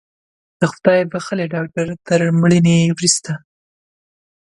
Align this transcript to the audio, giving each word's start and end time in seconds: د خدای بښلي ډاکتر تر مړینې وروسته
د 0.59 0.61
خدای 0.73 0.99
بښلي 1.11 1.45
ډاکتر 1.55 1.87
تر 2.07 2.19
مړینې 2.41 2.77
وروسته 2.95 3.31